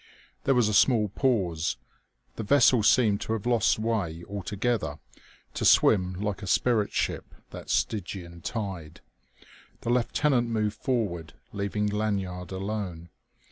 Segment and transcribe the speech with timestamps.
[0.45, 1.77] There was a small pause.
[2.35, 4.97] The vessel seemed to have lost way altogether,
[5.53, 9.01] to swim like a spirit ship that Stygian tide.
[9.81, 13.09] The lieutenant moved forward, leaving Lanyard alone.